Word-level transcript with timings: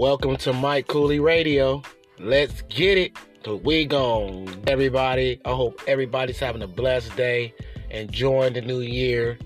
Welcome 0.00 0.38
to 0.38 0.54
Mike 0.54 0.86
Kooly 0.86 1.22
Radio. 1.22 1.82
Let's 2.18 2.62
get 2.70 2.96
it. 2.96 3.18
So 3.44 3.56
we 3.56 3.84
gone, 3.84 4.48
everybody. 4.66 5.38
I 5.44 5.50
hope 5.50 5.82
everybody's 5.86 6.38
having 6.38 6.62
a 6.62 6.66
blessed 6.66 7.14
day, 7.16 7.52
enjoying 7.90 8.54
the 8.54 8.62
new 8.62 8.80
year. 8.80 9.36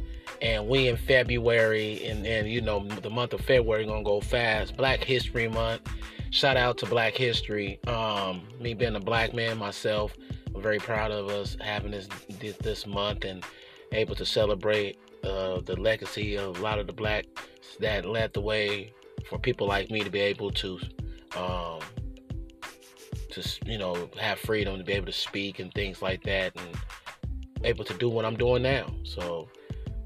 And 0.40 0.68
we 0.68 0.86
in 0.86 0.96
February, 0.96 2.06
and, 2.06 2.24
and 2.24 2.48
you 2.48 2.60
know 2.60 2.86
the 2.86 3.10
month 3.10 3.32
of 3.32 3.40
February 3.40 3.84
gonna 3.84 4.04
go 4.04 4.20
fast. 4.20 4.76
Black 4.76 5.02
History 5.02 5.48
Month. 5.48 5.92
Shout 6.30 6.56
out 6.56 6.78
to 6.78 6.86
Black 6.86 7.14
History. 7.14 7.80
Um, 7.88 8.46
me 8.60 8.74
being 8.74 8.94
a 8.94 9.00
black 9.00 9.34
man 9.34 9.58
myself, 9.58 10.14
I'm 10.54 10.62
very 10.62 10.78
proud 10.78 11.10
of 11.10 11.30
us 11.30 11.56
having 11.60 11.90
this 11.90 12.06
this, 12.38 12.56
this 12.58 12.86
month 12.86 13.24
and 13.24 13.44
able 13.90 14.14
to 14.14 14.24
celebrate 14.24 15.00
uh, 15.24 15.58
the 15.62 15.74
legacy 15.74 16.36
of 16.38 16.60
a 16.60 16.62
lot 16.62 16.78
of 16.78 16.86
the 16.86 16.92
blacks 16.92 17.26
that 17.80 18.04
led 18.04 18.32
the 18.34 18.40
way 18.40 18.92
for 19.28 19.38
people 19.38 19.66
like 19.66 19.90
me 19.90 20.02
to 20.04 20.10
be 20.10 20.20
able 20.20 20.50
to 20.50 20.78
um, 21.36 21.80
to 23.30 23.58
you 23.66 23.78
know 23.78 24.08
have 24.20 24.38
freedom 24.38 24.78
to 24.78 24.84
be 24.84 24.92
able 24.92 25.06
to 25.06 25.12
speak 25.12 25.58
and 25.58 25.72
things 25.74 26.00
like 26.00 26.22
that 26.24 26.52
and 26.56 26.76
able 27.64 27.84
to 27.84 27.94
do 27.94 28.08
what 28.08 28.24
I'm 28.24 28.36
doing 28.36 28.62
now. 28.62 28.86
So 29.02 29.48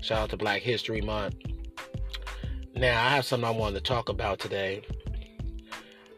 shout 0.01 0.19
out 0.19 0.31
to 0.31 0.37
Black 0.37 0.63
History 0.63 1.01
Month. 1.01 1.35
Now 2.75 3.05
I 3.05 3.11
have 3.11 3.25
something 3.25 3.47
I 3.47 3.51
wanted 3.51 3.77
to 3.77 3.81
talk 3.83 4.09
about 4.09 4.39
today, 4.39 4.83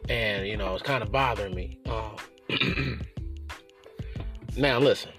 and 0.09 0.47
you 0.47 0.57
know 0.57 0.73
it's 0.73 0.83
kind 0.83 1.03
of 1.03 1.11
bothering 1.11 1.55
me. 1.55 1.79
Uh, 1.85 2.15
now 4.57 4.79
listen, 4.79 5.11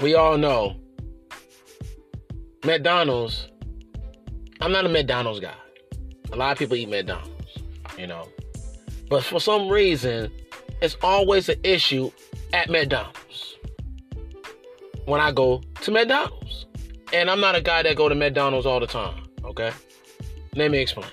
we 0.00 0.14
all 0.14 0.38
know 0.38 0.76
McDonald's. 2.64 3.48
I'm 4.60 4.72
not 4.72 4.84
a 4.84 4.88
McDonald's 4.88 5.38
guy. 5.38 5.54
A 6.32 6.36
lot 6.36 6.52
of 6.52 6.58
people 6.58 6.76
eat 6.76 6.88
McDonald's, 6.88 7.58
you 7.96 8.06
know. 8.06 8.28
But 9.08 9.24
for 9.24 9.40
some 9.40 9.68
reason, 9.68 10.30
it's 10.82 10.96
always 11.02 11.48
an 11.48 11.58
issue 11.62 12.10
at 12.52 12.68
McDonald's 12.68 13.56
when 15.06 15.20
I 15.20 15.32
go 15.32 15.62
to 15.82 15.90
McDonald's. 15.90 16.66
And 17.12 17.30
I'm 17.30 17.40
not 17.40 17.54
a 17.54 17.60
guy 17.62 17.82
that 17.82 17.96
go 17.96 18.08
to 18.08 18.14
McDonald's 18.14 18.66
all 18.66 18.80
the 18.80 18.86
time, 18.86 19.24
okay? 19.44 19.72
Let 20.54 20.70
me 20.70 20.78
explain. 20.78 21.10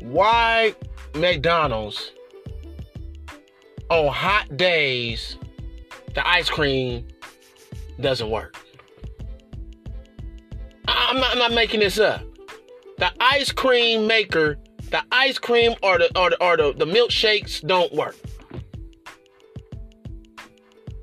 Why 0.00 0.74
McDonald's 1.14 2.12
on 3.90 4.12
hot 4.12 4.56
days 4.56 5.36
the 6.14 6.26
ice 6.26 6.48
cream 6.48 7.06
doesn't 8.00 8.30
work? 8.30 8.56
I'm 10.86 11.20
not, 11.20 11.32
I'm 11.32 11.38
not 11.38 11.52
making 11.52 11.80
this 11.80 11.98
up. 11.98 12.22
The 12.98 13.12
ice 13.20 13.52
cream 13.52 14.06
maker, 14.06 14.58
the 14.90 15.02
ice 15.12 15.38
cream 15.38 15.74
or 15.82 15.98
the 15.98 16.18
or 16.18 16.30
the, 16.30 16.44
or 16.44 16.56
the, 16.56 16.72
the 16.72 16.84
milkshakes 16.84 17.66
don't 17.66 17.92
work 17.92 18.16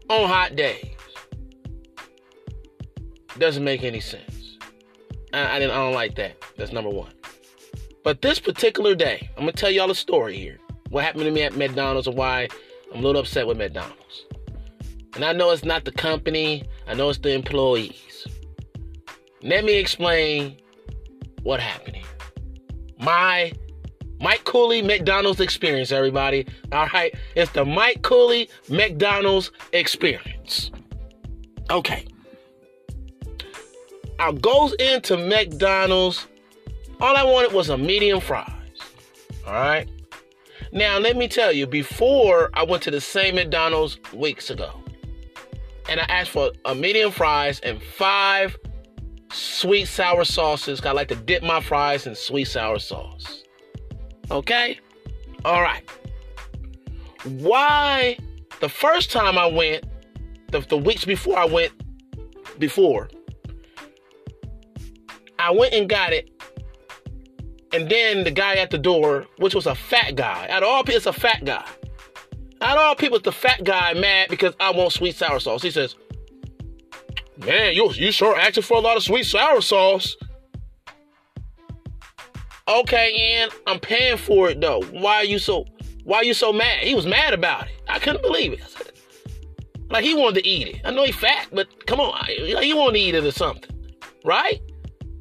on 0.09 0.27
hot 0.27 0.55
days. 0.55 0.91
Doesn't 3.37 3.63
make 3.63 3.83
any 3.83 3.99
sense. 3.99 4.57
I, 5.33 5.55
I, 5.55 5.59
didn't, 5.59 5.71
I 5.71 5.77
don't 5.77 5.93
like 5.93 6.15
that. 6.15 6.35
That's 6.57 6.71
number 6.71 6.89
one. 6.89 7.11
But 8.03 8.21
this 8.21 8.39
particular 8.39 8.95
day, 8.95 9.29
I'm 9.35 9.41
gonna 9.41 9.51
tell 9.51 9.71
y'all 9.71 9.91
a 9.91 9.95
story 9.95 10.37
here. 10.37 10.59
What 10.89 11.03
happened 11.03 11.23
to 11.23 11.31
me 11.31 11.41
at 11.41 11.55
McDonald's 11.55 12.07
and 12.07 12.15
why 12.15 12.47
I'm 12.93 12.99
a 12.99 13.01
little 13.01 13.21
upset 13.21 13.47
with 13.47 13.57
McDonald's. 13.57 14.25
And 15.15 15.25
I 15.25 15.33
know 15.33 15.51
it's 15.51 15.63
not 15.63 15.85
the 15.85 15.91
company, 15.91 16.63
I 16.87 16.93
know 16.93 17.09
it's 17.09 17.19
the 17.19 17.33
employees. 17.33 18.27
Let 19.41 19.65
me 19.65 19.77
explain 19.77 20.57
what 21.45 21.59
happened 21.59 21.95
here. 21.95 22.05
My 22.99 23.53
Mike 24.19 24.43
Kooly 24.45 24.83
McDonald's 24.83 25.39
experience, 25.39 25.91
everybody. 25.91 26.47
All 26.71 26.87
right, 26.87 27.13
it's 27.35 27.51
the 27.51 27.63
Mike 27.63 28.01
Kooly 28.01 28.49
McDonald's 28.67 29.51
experience. 29.71 30.71
Okay. 31.69 32.05
I 34.17 34.31
goes 34.31 34.73
into 34.73 35.17
McDonald's. 35.17 36.25
All 36.99 37.15
I 37.15 37.23
wanted 37.23 37.53
was 37.53 37.69
a 37.69 37.77
medium 37.77 38.21
fries. 38.21 38.49
All 39.45 39.53
right. 39.53 39.87
Now 40.71 40.97
let 40.97 41.15
me 41.15 41.27
tell 41.27 41.51
you, 41.51 41.67
before 41.67 42.49
I 42.55 42.63
went 42.63 42.81
to 42.83 42.91
the 42.91 43.01
same 43.01 43.35
McDonald's 43.35 43.99
weeks 44.13 44.49
ago, 44.49 44.71
and 45.87 45.99
I 45.99 46.05
asked 46.09 46.31
for 46.31 46.51
a 46.65 46.73
medium 46.73 47.11
fries 47.11 47.59
and 47.59 47.79
five 47.81 48.57
sweet 49.35 49.85
sour 49.85 50.23
sauces. 50.23 50.83
I 50.85 50.91
like 50.91 51.09
to 51.09 51.15
dip 51.15 51.43
my 51.43 51.59
fries 51.59 52.07
in 52.07 52.15
sweet 52.15 52.45
sour 52.45 52.79
sauce. 52.79 53.43
Okay? 54.31 54.79
All 55.43 55.61
right. 55.61 55.83
Why 57.23 58.17
the 58.59 58.69
first 58.69 59.11
time 59.11 59.37
I 59.37 59.45
went, 59.47 59.85
the, 60.51 60.61
the 60.61 60.77
weeks 60.77 61.05
before 61.05 61.37
I 61.37 61.45
went, 61.45 61.71
before, 62.59 63.09
I 65.37 65.51
went 65.51 65.73
and 65.73 65.89
got 65.89 66.13
it. 66.13 66.29
And 67.73 67.89
then 67.89 68.23
the 68.23 68.31
guy 68.31 68.55
at 68.55 68.71
the 68.71 68.77
door, 68.77 69.25
which 69.37 69.53
was 69.53 69.67
a 69.67 69.75
fat 69.75 70.15
guy, 70.15 70.47
out 70.49 70.63
all 70.63 70.83
people, 70.83 70.97
it's 70.97 71.05
a 71.05 71.13
fat 71.13 71.43
guy. 71.43 71.67
Out 72.61 72.77
all 72.77 72.95
people, 72.95 73.17
it's 73.17 73.25
the 73.25 73.33
fat 73.33 73.63
guy 73.63 73.93
mad 73.93 74.29
because 74.29 74.53
I 74.59 74.71
want 74.71 74.93
sweet 74.93 75.15
sour 75.15 75.39
sauce. 75.39 75.61
He 75.61 75.71
says, 75.71 75.95
Man, 77.37 77.73
you 77.73 77.91
you 77.93 78.11
sure 78.11 78.37
asking 78.37 78.63
for 78.63 78.77
a 78.77 78.81
lot 78.81 78.97
of 78.97 79.03
sweet 79.03 79.25
sour 79.25 79.61
sauce. 79.61 80.15
Okay, 82.67 83.37
and 83.37 83.51
I'm 83.67 83.79
paying 83.79 84.17
for 84.17 84.49
it 84.49 84.61
though. 84.61 84.81
Why 84.91 85.17
are 85.17 85.25
you 85.25 85.39
so 85.39 85.65
why 86.03 86.17
are 86.17 86.23
you 86.23 86.33
so 86.33 86.53
mad? 86.53 86.79
He 86.79 86.95
was 86.95 87.05
mad 87.05 87.33
about 87.33 87.63
it. 87.67 87.73
I 87.89 87.99
couldn't 87.99 88.21
believe 88.21 88.53
it. 88.53 88.63
Like 89.89 90.03
he 90.03 90.15
wanted 90.15 90.41
to 90.41 90.47
eat 90.47 90.67
it. 90.67 90.81
I 90.83 90.91
know 90.91 91.03
he 91.03 91.11
fat, 91.11 91.47
but 91.51 91.85
come 91.85 91.99
on, 91.99 92.25
he 92.25 92.73
wanted 92.73 92.93
to 92.93 92.99
eat 92.99 93.15
it 93.15 93.23
or 93.23 93.31
something, 93.31 93.69
right? 94.23 94.59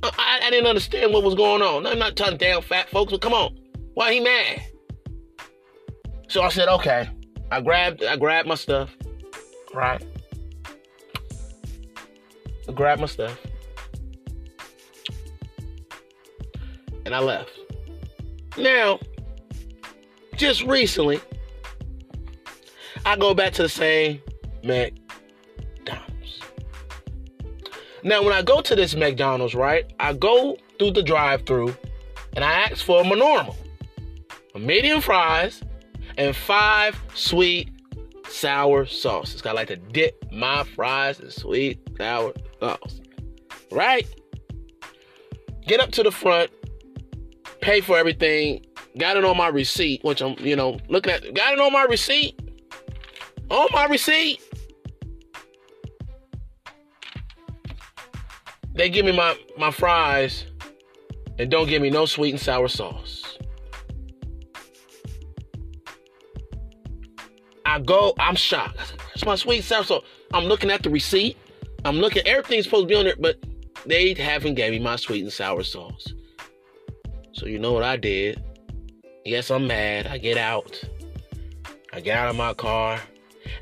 I, 0.03 0.41
I 0.42 0.50
didn't 0.50 0.66
understand 0.66 1.12
what 1.12 1.22
was 1.22 1.34
going 1.34 1.62
on. 1.62 1.86
I'm 1.86 1.98
not 1.98 2.16
talking 2.16 2.38
down 2.38 2.62
fat 2.62 2.88
folks, 2.91 3.12
but 3.12 3.20
come 3.20 3.32
on, 3.32 3.58
why 3.94 4.12
he 4.12 4.20
mad? 4.20 4.62
So 6.28 6.42
I 6.42 6.48
said, 6.48 6.69
okay. 6.69 7.08
I 7.50 7.60
grabbed 7.60 8.03
I 8.03 8.16
grabbed 8.16 8.48
my 8.48 8.54
stuff, 8.54 8.97
right? 9.74 10.03
Grabbed 12.72 13.00
my 13.00 13.06
stuff, 13.06 13.38
and 17.04 17.14
I 17.14 17.20
left. 17.20 17.50
Now, 18.56 18.98
just 20.34 20.64
recently, 20.64 21.20
I 23.06 23.16
go 23.16 23.32
back 23.32 23.53
to 23.53 23.62
the 23.62 23.69
same 23.69 24.20
McDonald's. 24.64 26.41
Now, 28.03 28.24
when 28.24 28.32
I 28.32 28.42
go 28.42 28.60
to 28.60 28.74
this 28.74 28.97
McDonald's, 28.97 29.54
right, 29.54 29.84
I 30.00 30.12
go 30.14 30.56
through 30.78 30.92
the 30.92 31.03
drive-through, 31.03 31.76
and 32.34 32.44
I 32.44 32.53
ask 32.53 32.84
for 32.84 33.03
a 33.03 33.04
normal, 33.04 33.56
a 34.56 34.58
medium 34.58 35.00
fries, 35.00 35.62
and 36.16 36.34
five 36.34 37.00
sweet 37.14 37.70
sour 38.28 38.84
sauces. 38.86 39.47
I 39.47 39.53
like 39.53 39.69
to 39.69 39.76
dip 39.76 40.24
my 40.32 40.64
fries 40.64 41.20
in 41.20 41.30
sweet 41.30 41.78
sour 41.97 42.32
sauce. 42.64 43.00
Right? 43.70 44.06
Get 45.66 45.80
up 45.80 45.91
to 45.92 46.02
the 46.02 46.10
front, 46.10 46.50
pay 47.60 47.80
for 47.80 47.97
everything, 47.97 48.64
got 48.98 49.16
it 49.16 49.25
on 49.25 49.36
my 49.36 49.48
receipt, 49.48 50.04
which 50.04 50.20
I'm, 50.22 50.36
you 50.38 50.56
know, 50.56 50.78
looking 50.88 51.12
at, 51.12 51.34
got 51.34 51.54
it 51.54 51.60
on 51.60 51.72
my 51.72 51.84
receipt. 51.84 52.38
On 53.50 53.69
my 53.72 53.86
receipt. 53.86 54.41
They 58.74 58.91
give 58.91 59.06
me 59.06 59.12
my, 59.12 59.36
my 59.56 59.71
fries 59.71 60.47
and 61.39 61.50
don't 61.50 61.68
give 61.68 61.80
me 61.80 61.91
no 61.91 62.06
sweet 62.06 62.30
and 62.30 62.41
sour 62.41 62.68
sauce. 62.68 63.39
I 67.66 67.80
go, 67.80 68.15
I'm 68.18 68.36
shocked. 68.36 68.94
It's 69.15 69.24
my 69.24 69.36
sweet 69.36 69.56
and 69.56 69.65
sour 69.65 69.84
sauce. 69.84 70.04
I'm 70.33 70.44
looking 70.44 70.71
at 70.71 70.83
the 70.83 70.91
receipt. 70.91 71.36
I'm 71.84 71.97
looking, 71.97 72.27
everything's 72.27 72.65
supposed 72.65 72.89
to 72.89 72.92
be 72.92 72.95
on 72.95 73.04
there, 73.04 73.16
but 73.19 73.36
they 73.84 74.15
haven't 74.15 74.54
gave 74.54 74.72
me 74.72 74.78
my 74.78 74.97
sweet 74.97 75.22
and 75.22 75.33
sour 75.33 75.63
sauce. 75.63 76.13
So 77.33 77.47
you 77.47 77.59
know 77.59 77.72
what 77.72 77.83
I 77.83 77.97
did? 77.97 78.42
Yes, 79.25 79.51
I'm 79.51 79.66
mad. 79.66 80.07
I 80.07 80.19
get 80.19 80.39
out. 80.39 80.83
I 81.92 82.01
get 82.01 82.19
out 82.19 82.28
of 82.28 82.36
my 82.36 82.54
car 82.54 83.01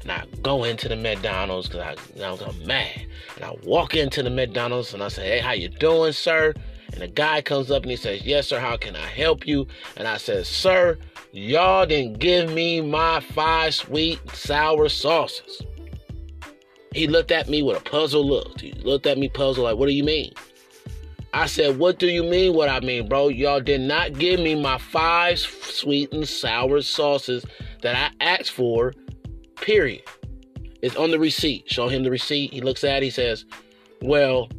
and 0.03 0.13
I 0.13 0.25
go 0.43 0.65
into 0.65 0.89
the 0.89 0.97
McDonald's 0.97 1.69
because 1.69 1.97
I, 2.17 2.25
I'm 2.25 2.67
mad. 2.67 3.07
And 3.37 3.45
I 3.45 3.55
walk 3.65 3.95
into 3.95 4.23
the 4.23 4.31
McDonald's 4.31 4.95
and 4.95 5.03
I 5.03 5.09
say, 5.09 5.29
hey, 5.29 5.39
how 5.41 5.53
you 5.53 5.69
doing, 5.69 6.13
sir? 6.13 6.55
And 6.93 7.01
the 7.01 7.09
guy 7.09 7.43
comes 7.43 7.71
up 7.71 7.83
and 7.83 7.91
he 7.91 7.97
says, 7.97 8.23
yes, 8.25 8.49
sir, 8.49 8.61
how 8.61 8.77
can 8.77 8.97
I 8.97 9.07
help 9.07 9.47
you? 9.47 9.67
And 9.97 10.07
I 10.07 10.17
said, 10.17 10.47
sir, 10.47 10.99
y'all 11.33 11.87
didn't 11.87 12.19
give 12.19 12.53
me 12.53 12.81
my 12.81 13.21
five 13.21 13.75
sweet 13.75 14.21
sour 14.33 14.89
sauces. 14.89 15.63
He 16.94 17.06
looked 17.06 17.31
at 17.31 17.49
me 17.49 17.62
with 17.62 17.79
a 17.79 17.81
puzzled 17.81 18.27
look. 18.27 18.61
He 18.61 18.73
looked 18.73 19.06
at 19.06 19.19
me 19.19 19.29
puzzled, 19.29 19.65
like, 19.65 19.77
what 19.77 19.87
do 19.87 19.94
you 19.94 20.05
mean? 20.05 20.33
I 21.35 21.47
said, 21.47 21.79
What 21.79 21.99
do 21.99 22.09
you 22.09 22.23
mean 22.23 22.55
what 22.55 22.69
I 22.69 22.81
mean, 22.81 23.09
bro? 23.09 23.29
Y'all 23.29 23.61
did 23.61 23.81
not 23.81 24.19
give 24.19 24.39
me 24.41 24.55
my 24.55 24.77
five 24.79 25.39
sweet 25.39 26.12
and 26.12 26.29
sour 26.29 26.83
sauces 26.83 27.44
that 27.81 27.97
I 27.97 28.25
asked 28.25 28.53
for, 28.53 28.93
period. 29.56 30.03
It's 30.83 30.97
on 30.97 31.11
the 31.11 31.19
receipt. 31.19 31.71
Show 31.71 31.89
him 31.89 32.03
the 32.03 32.11
receipt. 32.11 32.53
He 32.53 32.61
looks 32.61 32.85
at 32.85 32.99
it. 32.99 33.05
He 33.05 33.11
says, 33.11 33.47
Well, 34.03 34.50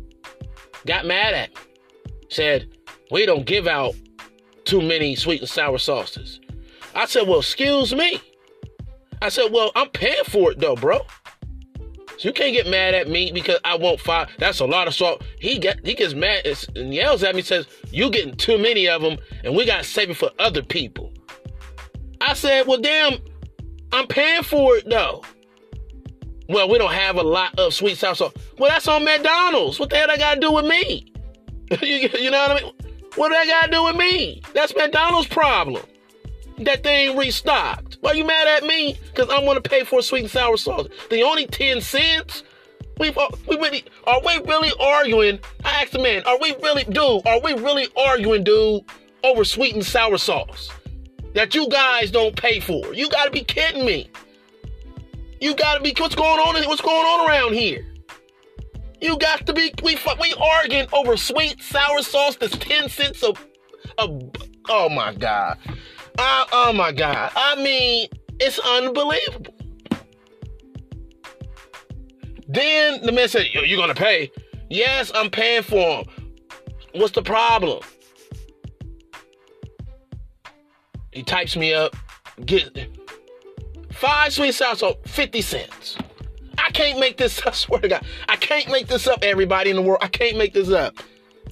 got 0.88 1.06
mad 1.06 1.34
at 1.36 1.50
me. 1.52 1.62
Said, 2.30 2.70
We 3.12 3.28
don't 3.28 3.46
give 3.46 3.68
out 3.68 3.94
too 4.66 4.82
many 4.82 5.16
sweet 5.16 5.42
and 5.42 5.50
sour 5.50 5.78
sauces. 5.78 6.40
I 6.96 7.06
said, 7.06 7.28
Well, 7.28 7.40
excuse 7.40 7.94
me. 7.94 8.20
I 9.22 9.30
said, 9.30 9.52
Well, 9.52 9.72
I'm 9.76 9.90
paying 9.90 10.24
for 10.26 10.52
it 10.52 10.60
though, 10.60 10.76
bro. 10.76 11.02
So 12.24 12.30
you 12.30 12.34
can't 12.34 12.54
get 12.54 12.68
mad 12.68 12.94
at 12.94 13.10
me 13.10 13.34
because 13.34 13.60
I 13.66 13.76
won't 13.76 14.00
five. 14.00 14.30
That's 14.38 14.62
a 14.62 14.66
lot 14.66 14.88
of 14.88 14.94
salt. 14.94 15.26
He 15.42 15.60
get 15.60 15.86
he 15.86 15.94
gets 15.94 16.14
mad 16.14 16.48
and 16.74 16.94
yells 16.94 17.22
at 17.22 17.36
me, 17.36 17.42
says, 17.42 17.68
You 17.92 18.10
getting 18.10 18.34
too 18.34 18.58
many 18.58 18.88
of 18.88 19.02
them, 19.02 19.18
and 19.44 19.54
we 19.54 19.66
gotta 19.66 19.84
save 19.84 20.10
it 20.10 20.14
for 20.14 20.32
other 20.40 20.62
people. 20.62 21.12
I 22.22 22.34
said, 22.34 22.66
Well, 22.66 22.80
damn, 22.80 23.18
I'm 23.92 24.08
paying 24.08 24.44
for 24.44 24.78
it 24.78 24.90
though. 24.90 25.22
Well, 26.48 26.70
we 26.70 26.78
don't 26.78 26.94
have 26.94 27.18
a 27.18 27.24
lot 27.24 27.60
of 27.60 27.74
sweet 27.74 27.98
sour 27.98 28.16
sauce. 28.16 28.32
Well, 28.58 28.70
that's 28.70 28.88
on 28.88 29.04
McDonald's. 29.04 29.78
What 29.78 29.90
the 29.90 29.98
hell 29.98 30.10
I 30.10 30.16
got 30.16 30.36
to 30.36 30.40
do 30.40 30.54
with 30.54 30.66
me? 30.66 31.12
you, 31.82 32.08
you 32.18 32.32
know 32.32 32.48
what 32.48 32.52
I 32.52 32.64
mean? 32.64 32.74
What 33.16 33.30
do 33.30 33.36
that 33.36 33.48
got 33.48 33.66
to 33.66 33.72
do 33.72 33.84
with 33.84 33.98
me? 33.98 34.42
That's 34.54 34.74
McDonald's 34.78 35.28
problem. 35.28 35.84
That 36.60 36.84
thing 36.84 37.18
restocked. 37.18 37.98
Why 38.02 38.14
you 38.14 38.26
mad 38.26 38.48
at 38.48 38.68
me? 38.68 38.98
Because 39.08 39.30
I'm 39.30 39.46
to 39.46 39.62
pay 39.62 39.84
for 39.84 40.02
sweet 40.02 40.24
and 40.24 40.32
sour 40.32 40.58
sauce. 40.58 40.88
The 41.10 41.24
only 41.24 41.48
10 41.48 41.82
cents? 41.82 42.44
We've, 43.00 43.18
uh, 43.18 43.30
we 43.48 43.58
really, 43.58 43.84
are 44.06 44.22
we 44.24 44.40
really 44.46 44.72
arguing? 44.80 45.40
I 45.66 45.82
asked 45.82 45.94
the 45.94 46.00
man, 46.00 46.24
are 46.26 46.40
we 46.40 46.56
really, 46.62 46.84
dude, 46.84 47.26
are 47.26 47.42
we 47.42 47.54
really 47.54 47.88
arguing, 47.98 48.44
dude, 48.44 48.84
over 49.24 49.44
sweet 49.44 49.74
and 49.74 49.84
sour 49.84 50.18
sauce? 50.18 50.70
That 51.34 51.56
you 51.56 51.68
guys 51.70 52.12
don't 52.12 52.36
pay 52.36 52.60
for. 52.60 52.94
You 52.94 53.10
got 53.10 53.26
to 53.26 53.32
be 53.32 53.44
kidding 53.44 53.86
me. 53.86 54.12
You 55.42 55.56
got 55.56 55.76
to 55.76 55.82
be, 55.82 55.94
what's 55.98 56.14
going 56.16 56.40
on? 56.40 56.64
What's 56.68 56.82
going 56.82 57.06
on 57.06 57.28
around 57.28 57.54
here? 57.54 57.86
You 59.02 59.18
got 59.18 59.46
to 59.48 59.54
be, 59.54 59.74
we, 59.84 59.98
we 60.22 60.34
arguing 60.40 60.88
over 60.94 61.18
sweet 61.18 61.62
sour 61.62 62.02
sauce 62.04 62.36
that's 62.36 62.58
10 62.58 62.90
cents 62.90 63.24
of, 63.24 63.44
a 63.98 64.08
oh 64.70 64.90
my 64.90 65.14
God. 65.16 65.58
Oh 66.20 66.72
my 66.74 66.92
God. 66.92 67.32
I 67.36 67.56
mean, 67.56 68.08
it's 68.40 68.60
unbelievable. 68.60 69.54
Then 72.48 73.02
the 73.02 73.12
man 73.12 73.28
said, 73.28 73.48
You're 73.54 73.78
going 73.78 73.94
to 73.94 73.96
pay? 73.96 74.32
Yes, 74.70 75.12
I'm 75.14 75.30
paying 75.30 75.64
for 75.64 76.00
him. 76.00 76.06
What's 76.94 77.14
the 77.14 77.24
problem? 77.24 77.82
He 81.12 81.24
types 81.24 81.56
me 81.56 81.74
up, 81.74 81.96
get 82.46 82.90
five 83.92 84.34
sweet 84.34 84.54
sour 84.54 84.76
sauce, 84.76 84.96
50 85.06 85.42
cents. 85.42 85.98
I 86.58 86.70
can't 86.72 87.00
make 87.00 87.18
this, 87.18 87.42
I 87.46 87.52
swear 87.52 87.82
to 87.82 87.88
God. 87.88 88.06
I 88.30 88.36
can't 88.36 88.70
make 88.70 88.88
this 88.88 89.08
up, 89.08 89.24
everybody 89.24 89.70
in 89.70 89.76
the 89.76 89.82
world. 89.82 90.00
I 90.02 90.08
can't 90.08 90.38
make 90.38 90.54
this 90.54 90.70
up. 90.70 90.96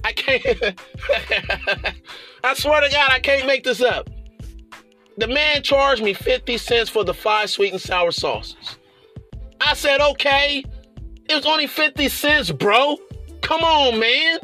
I 0.04 0.12
can't. 0.12 0.44
I 2.44 2.54
swear 2.54 2.80
to 2.80 2.90
God, 2.90 3.10
I 3.12 3.20
can't 3.20 3.46
make 3.46 3.64
this 3.64 3.80
up. 3.80 4.08
The 5.18 5.28
man 5.28 5.62
charged 5.62 6.02
me 6.02 6.14
50 6.14 6.56
cents 6.58 6.88
for 6.88 7.04
the 7.04 7.14
five 7.14 7.50
sweet 7.50 7.72
and 7.72 7.80
sour 7.80 8.10
sauces. 8.10 8.78
I 9.60 9.74
said, 9.74 10.00
okay. 10.00 10.64
It 11.28 11.34
was 11.34 11.46
only 11.46 11.66
50 11.66 12.08
cents, 12.08 12.50
bro. 12.50 12.96
Come 13.42 13.62
on, 13.62 13.98
man. 13.98 14.38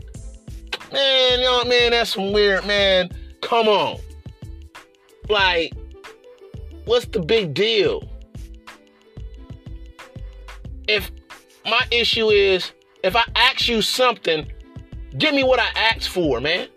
Man, 0.92 1.40
know, 1.40 1.64
man, 1.64 1.90
that's 1.90 2.14
some 2.14 2.32
weird, 2.32 2.66
man. 2.66 3.10
Come 3.40 3.68
on. 3.68 3.98
Like, 5.28 5.72
what's 6.84 7.06
the 7.06 7.20
big 7.20 7.54
deal? 7.54 8.08
If 10.86 11.10
my 11.66 11.86
issue 11.90 12.28
is, 12.28 12.72
if 13.02 13.14
I 13.14 13.24
ask 13.34 13.68
you 13.68 13.82
something, 13.82 14.50
give 15.18 15.34
me 15.34 15.44
what 15.44 15.60
I 15.60 15.68
asked 15.76 16.08
for, 16.08 16.40
man. 16.40 16.68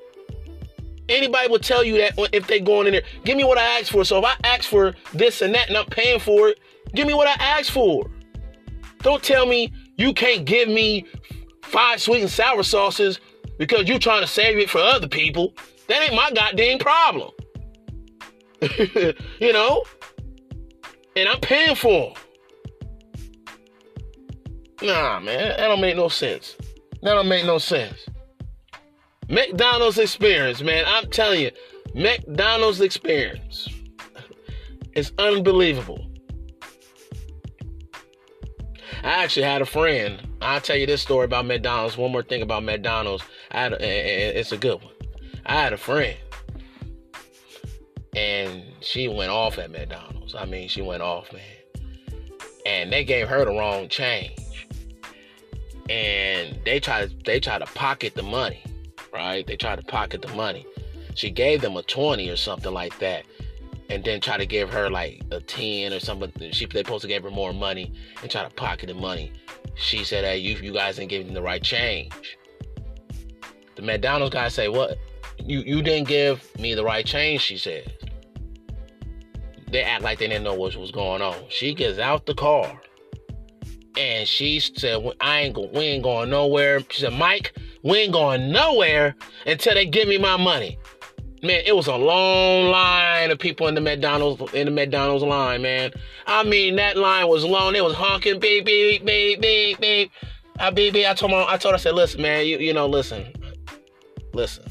Anybody 1.12 1.50
will 1.50 1.60
tell 1.60 1.84
you 1.84 1.98
that 1.98 2.13
if 2.34 2.48
they 2.48 2.60
going 2.60 2.88
in 2.88 2.94
there, 2.94 3.04
give 3.25 3.38
me 3.38 3.44
what 3.44 3.58
I 3.58 3.80
asked 3.80 3.92
for. 3.92 4.06
So 4.06 4.18
if 4.19 4.25
I 4.25 4.36
ask 4.44 4.69
for 4.69 4.96
this 5.13 5.42
and 5.42 5.54
that 5.54 5.68
and 5.68 5.78
I'm 5.78 5.86
paying 5.88 6.19
for 6.19 6.50
it, 6.50 6.60
give 6.96 7.06
me 7.06 7.13
what 7.13 7.28
I 7.28 7.34
asked 7.34 7.72
for. 7.72 8.10
Don't 9.00 9.22
tell 9.22 9.46
me 9.46 9.74
you 9.98 10.13
can't 10.13 10.46
give 10.46 10.69
me 10.69 11.06
five 11.63 12.02
sweet 12.02 12.22
and 12.22 12.30
sour 12.30 12.63
sauces 12.63 13.19
because 13.58 13.88
you're 13.88 14.00
trying 14.00 14.22
to 14.22 14.28
save 14.28 14.58
it 14.58 14.69
for 14.69 14.80
other 14.80 15.08
people. 15.08 15.54
That 15.88 16.02
ain't 16.04 16.16
my 16.16 16.31
goddamn 16.31 16.80
problem. 16.80 17.31
you 19.40 19.54
know? 19.54 19.84
And 21.16 21.28
I'm 21.28 21.40
paying 21.42 21.75
for 21.75 22.13
them. 22.13 22.24
Nah, 24.84 25.19
man, 25.19 25.50
that 25.50 25.68
don't 25.68 25.81
make 25.81 25.96
no 25.96 26.08
sense. 26.08 26.56
That 27.04 27.13
don't 27.13 27.28
make 27.28 27.46
no 27.46 27.58
sense. 27.58 28.08
McDonald's 29.31 29.98
experience, 29.98 30.62
man. 30.62 30.83
I'm 30.86 31.10
telling 31.10 31.39
you, 31.39 31.51
McDonald's 31.95 32.81
experience 32.81 33.69
is 34.94 35.13
unbelievable. 35.18 36.06
I 39.04 39.24
actually 39.24 39.44
had 39.44 39.62
a 39.62 39.66
friend. 39.66 40.22
I'll 40.42 40.60
tell 40.60 40.75
you 40.75 40.86
this 40.86 41.01
story 41.01 41.24
about 41.24 41.45
McDonald's. 41.45 41.98
One 41.98 42.12
more 42.12 42.24
thing 42.24 42.42
about 42.42 42.63
McDonald's. 42.63 43.24
I 43.51 43.62
had 43.62 43.74
a, 43.74 44.38
it's 44.38 44.51
a 44.51 44.57
good 44.57 44.83
one. 44.83 44.94
I 45.45 45.54
had 45.54 45.72
a 45.72 45.77
friend, 45.77 46.18
and 48.13 48.63
she 48.81 49.07
went 49.07 49.31
off 49.31 49.57
at 49.57 49.72
McDonald's. 49.72 50.36
I 50.36 50.44
mean, 50.44 50.68
she 50.68 50.81
went 50.81 51.04
off, 51.04 51.31
man. 51.31 51.42
And 52.66 52.92
they 52.92 53.06
gave 53.06 53.30
her 53.30 53.45
the 53.45 53.51
wrong 53.51 53.88
change, 53.88 54.68
and 55.89 56.60
they 56.66 56.81
tried 56.81 57.24
they 57.24 57.39
tried 57.39 57.60
to 57.60 57.66
pocket 57.68 58.13
the 58.13 58.24
money 58.24 58.62
right? 59.13 59.46
They 59.46 59.56
tried 59.56 59.78
to 59.78 59.86
pocket 59.86 60.22
the 60.22 60.34
money. 60.36 60.66
She 61.16 61.30
gave 61.30 61.62
them 61.62 61.78
a 61.78 61.84
20 61.84 62.30
or 62.30 62.36
something 62.36 62.74
like 62.74 62.98
that. 63.00 63.25
And 63.90 64.04
then 64.04 64.22
try 64.22 64.38
to 64.38 64.46
give 64.46 64.69
her 64.69 64.90
like 64.90 65.22
a 65.31 65.42
10 65.42 65.92
or 65.92 66.00
something. 66.00 66.31
She 66.52 66.66
they 66.66 66.80
supposed 66.80 67.02
to 67.02 67.08
give 67.08 67.24
her 67.24 67.31
more 67.31 67.52
money 67.52 67.92
and 68.22 68.31
try 68.31 68.44
to 68.44 68.50
pocket 68.50 68.88
the 68.88 68.94
money. 68.94 69.34
She 69.75 70.04
said, 70.06 70.24
Hey, 70.24 70.38
you 70.38 70.56
you 70.58 70.72
guys 70.72 70.96
didn't 70.96 71.10
give 71.10 71.25
them 71.25 71.34
the 71.34 71.42
right 71.42 71.62
change. 71.62 72.38
The 73.75 73.81
McDonald's 73.81 74.34
guy 74.34 74.48
say, 74.48 74.70
What? 74.70 74.98
You 75.38 75.60
you 75.60 75.82
didn't 75.82 76.08
give 76.08 76.58
me 76.58 76.74
the 76.74 76.84
right 76.86 77.06
change, 77.06 77.41
she 77.41 77.58
said. 77.58 77.94
They 79.70 79.84
act 79.84 80.03
like 80.03 80.20
they 80.20 80.27
didn't 80.27 80.44
know 80.44 80.53
what 80.53 80.75
was 80.75 80.91
going 80.91 81.22
on. 81.22 81.36
She 81.50 81.74
gets 81.74 82.00
out 82.00 82.25
the 82.25 82.36
car 82.36 82.82
and 83.98 84.27
she 84.27 84.60
said, 84.60 85.03
I 85.20 85.41
ain't 85.41 85.56
go, 85.56 85.70
we 85.74 85.82
ain't 85.82 86.03
going 86.03 86.30
nowhere. 86.30 86.80
She 86.89 87.01
said, 87.01 87.13
Mike, 87.13 87.53
we 87.84 88.00
ain't 88.00 88.14
going 88.14 88.52
nowhere 88.52 89.16
until 89.46 89.74
they 89.74 89.86
give 89.86 90.08
me 90.08 90.18
my 90.18 90.38
money. 90.38 90.78
Man, 91.44 91.64
it 91.66 91.76
was 91.76 91.88
a 91.88 91.96
long 91.96 92.70
line 92.70 93.32
of 93.32 93.40
people 93.40 93.68
in 93.68 93.74
the 93.74 93.82
McDonald's 93.82 94.54
in 94.54 94.66
the 94.66 94.72
McDonald's 94.72 95.24
line, 95.24 95.64
man. 95.64 95.92
I 96.28 96.44
mean, 96.44 96.76
that 96.76 96.98
line 96.98 97.28
was 97.28 97.44
long. 97.44 97.76
It 97.76 97.84
was 97.84 97.96
honking, 97.96 98.40
beep, 98.40 98.66
beep, 98.66 99.04
beep, 99.04 99.42
beep, 99.42 99.80
beep. 99.80 100.12
I 100.60 100.70
beep, 100.70 100.94
beep. 100.94 101.08
I 101.08 101.16
told 101.16 101.32
my, 101.32 101.44
I 101.48 101.58
told 101.58 101.74
her, 101.74 101.78
I 101.78 101.80
said, 101.80 101.96
listen, 101.96 102.22
man, 102.22 102.46
you, 102.46 102.60
you 102.60 102.74
know, 102.74 102.86
listen, 102.86 103.34
listen. 104.34 104.66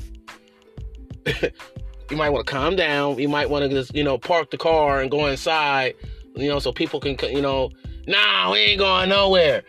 you 1.27 2.17
might 2.17 2.31
want 2.31 2.47
to 2.47 2.53
calm 2.53 2.77
down. 2.77 3.19
You 3.19 3.29
might 3.29 3.51
want 3.51 3.65
to 3.65 3.69
just, 3.69 3.93
you 3.93 4.05
know, 4.05 4.17
park 4.17 4.53
the 4.53 4.57
car 4.57 5.01
and 5.01 5.11
go 5.11 5.27
inside, 5.27 5.95
you 6.37 6.49
know, 6.49 6.61
so 6.61 6.71
people 6.71 7.01
can, 7.01 7.17
you 7.35 7.43
know, 7.43 7.71
nah, 8.07 8.53
we 8.53 8.59
ain't 8.59 8.79
going 8.79 9.09
nowhere. 9.09 9.65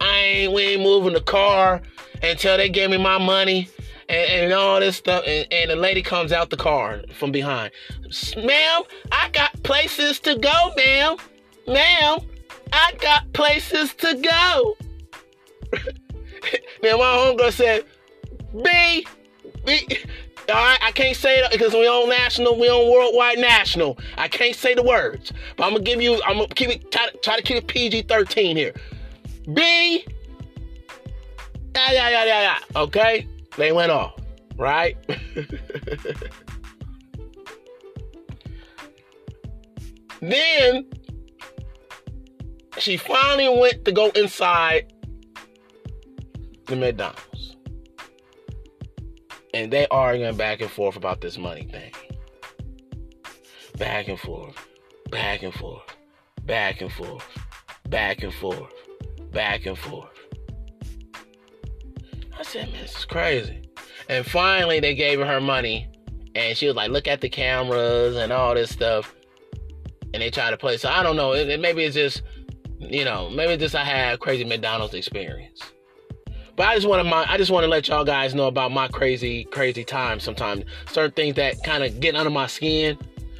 I 0.00 0.18
ain't, 0.18 0.52
we 0.54 0.62
ain't 0.62 0.82
moving 0.82 1.12
the 1.12 1.20
car 1.20 1.82
until 2.22 2.56
they 2.56 2.68
gave 2.68 2.90
me 2.90 2.96
my 2.96 3.18
money 3.18 3.68
and, 4.08 4.44
and 4.44 4.52
all 4.52 4.80
this 4.80 4.96
stuff. 4.96 5.24
And, 5.26 5.46
and, 5.50 5.70
the 5.70 5.76
lady 5.76 6.02
comes 6.02 6.32
out 6.32 6.50
the 6.50 6.56
car 6.56 7.02
from 7.18 7.32
behind. 7.32 7.72
Ma'am, 8.36 8.82
I 9.12 9.28
got 9.32 9.62
places 9.62 10.20
to 10.20 10.36
go, 10.36 10.72
ma'am. 10.76 11.16
Ma'am, 11.66 12.20
I 12.72 12.92
got 13.00 13.32
places 13.32 13.94
to 13.94 14.14
go. 14.14 14.76
then 16.82 16.98
my 16.98 17.04
homegirl 17.04 17.52
said, 17.52 17.84
B, 18.62 19.06
B, 19.64 19.98
all 20.48 20.54
right, 20.54 20.78
I 20.80 20.92
can't 20.92 21.16
say 21.16 21.40
it 21.40 21.50
because 21.50 21.72
we 21.72 21.88
on 21.88 22.08
national, 22.08 22.58
we 22.58 22.68
on 22.68 22.90
worldwide 22.90 23.38
national. 23.38 23.98
I 24.16 24.28
can't 24.28 24.54
say 24.54 24.74
the 24.74 24.82
words, 24.82 25.32
but 25.56 25.64
I'm 25.64 25.72
gonna 25.72 25.82
give 25.82 26.00
you. 26.00 26.22
I'm 26.24 26.36
gonna 26.36 26.48
keep 26.48 26.70
it. 26.70 26.92
Try, 26.92 27.08
try 27.22 27.36
to 27.36 27.42
keep 27.42 27.56
it 27.56 27.66
PG-13 27.66 28.56
here. 28.56 28.72
B 29.52 30.06
yeah, 31.76 31.92
yeah, 31.92 32.08
yeah, 32.08 32.24
yeah, 32.24 32.40
yeah. 32.42 32.58
Okay? 32.80 33.28
They 33.56 33.72
went 33.72 33.90
off, 33.90 34.14
right? 34.56 34.96
then 40.20 40.86
she 42.78 42.96
finally 42.96 43.48
went 43.60 43.84
to 43.84 43.92
go 43.92 44.10
inside 44.10 44.92
the 46.66 46.76
McDonald's. 46.76 47.56
and 49.54 49.72
they 49.72 49.86
arguing 49.88 50.36
back 50.36 50.60
and 50.60 50.70
forth 50.70 50.96
about 50.96 51.20
this 51.20 51.38
money 51.38 51.64
thing. 51.70 51.92
Back 53.78 54.08
and 54.08 54.18
forth, 54.18 54.56
back 55.10 55.42
and 55.42 55.54
forth, 55.54 55.84
back 56.44 56.80
and 56.80 56.92
forth, 56.92 57.24
back 57.88 58.22
and 58.22 58.34
forth, 58.34 58.72
back 59.30 59.66
and 59.66 59.78
forth. 59.78 60.15
Said, 62.56 62.72
this 62.72 62.96
is 62.96 63.04
crazy. 63.04 63.62
And 64.08 64.24
finally, 64.24 64.80
they 64.80 64.94
gave 64.94 65.18
her 65.18 65.26
her 65.26 65.40
money, 65.42 65.88
and 66.34 66.56
she 66.56 66.66
was 66.66 66.74
like, 66.74 66.90
look 66.90 67.06
at 67.06 67.20
the 67.20 67.28
cameras 67.28 68.16
and 68.16 68.32
all 68.32 68.54
this 68.54 68.70
stuff. 68.70 69.14
And 70.14 70.22
they 70.22 70.30
tried 70.30 70.50
to 70.50 70.56
play. 70.56 70.78
So 70.78 70.88
I 70.88 71.02
don't 71.02 71.16
know. 71.16 71.32
It, 71.34 71.50
it, 71.50 71.60
maybe 71.60 71.84
it's 71.84 71.94
just, 71.94 72.22
you 72.78 73.04
know, 73.04 73.28
maybe 73.28 73.52
it's 73.52 73.62
just 73.62 73.74
I 73.74 73.84
had 73.84 74.20
crazy 74.20 74.44
McDonald's 74.44 74.94
experience. 74.94 75.60
But 76.56 76.68
I 76.68 76.74
just 76.74 76.88
want 76.88 77.06
to 77.06 77.14
I 77.14 77.36
just 77.36 77.50
want 77.50 77.64
to 77.64 77.68
let 77.68 77.88
y'all 77.88 78.04
guys 78.04 78.34
know 78.34 78.46
about 78.46 78.72
my 78.72 78.88
crazy 78.88 79.44
crazy 79.44 79.84
time 79.84 80.18
sometimes. 80.18 80.64
Certain 80.90 81.12
things 81.12 81.36
that 81.36 81.62
kind 81.62 81.84
of 81.84 82.00
get 82.00 82.14
under 82.14 82.30
my 82.30 82.46
skin. 82.46 82.96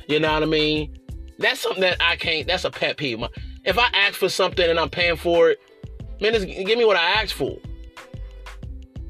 You 0.09 0.21
know 0.21 0.35
what 0.35 0.43
I 0.43 0.47
mean? 0.47 0.95
That's 1.39 1.61
something 1.61 1.81
that 1.81 1.97
I 2.01 2.17
can't. 2.17 2.47
That's 2.47 2.65
a 2.65 2.71
pet 2.71 2.99
peeve. 2.99 3.25
If 3.65 3.79
I 3.79 3.89
ask 3.95 4.17
for 4.17 4.29
something 4.29 4.69
and 4.69 4.79
I'm 4.79 4.91
paying 4.91 5.17
for 5.17 5.49
it, 5.49 5.61
man, 6.21 6.35
just 6.35 6.47
give 6.47 6.77
me 6.77 6.85
what 6.85 6.99
I 6.99 7.23
asked 7.23 7.33
for. 7.33 7.57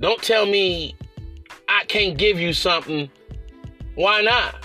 Don't 0.00 0.22
tell 0.22 0.46
me 0.46 0.94
I 1.68 1.84
can't 1.86 2.16
give 2.16 2.38
you 2.38 2.52
something. 2.52 3.10
Why 3.94 4.22
not? 4.22 4.64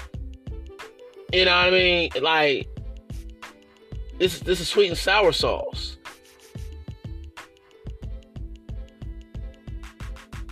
You 1.31 1.45
know 1.45 1.51
what 1.51 1.67
I 1.67 1.71
mean? 1.71 2.09
Like 2.21 2.67
this 4.19 4.39
this 4.39 4.59
is 4.59 4.67
sweet 4.67 4.89
and 4.89 4.97
sour 4.97 5.31
sauce. 5.31 5.97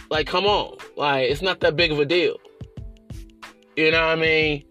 Like, 0.10 0.26
come 0.26 0.46
on. 0.46 0.76
Like, 0.98 1.30
it's 1.30 1.42
not 1.42 1.60
that 1.60 1.76
big 1.76 1.92
of 1.92 2.00
a 2.00 2.06
deal. 2.06 2.38
You 3.76 3.92
know 3.92 4.08
what 4.08 4.18
I 4.18 4.22
mean? 4.22 4.66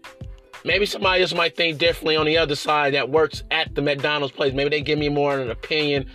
Maybe 0.65 0.85
somebody 0.85 1.21
else 1.21 1.33
might 1.33 1.55
think 1.55 1.77
differently 1.77 2.17
on 2.17 2.25
the 2.25 2.37
other 2.37 2.55
side 2.55 2.93
that 2.93 3.09
works 3.09 3.43
at 3.49 3.73
the 3.73 3.81
McDonald's 3.81 4.33
place. 4.33 4.53
Maybe 4.53 4.69
they 4.69 4.81
give 4.81 4.99
me 4.99 5.07
more 5.07 5.35
of 5.35 5.39
an 5.39 5.49
opinion 5.49 6.05